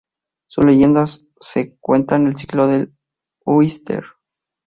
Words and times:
Su 0.47 0.63
leyenda 0.63 1.05
se 1.05 1.77
cuenta 1.79 2.15
en 2.15 2.25
el 2.25 2.35
Ciclo 2.35 2.65
del 2.65 2.91
Ulster. 3.45 4.03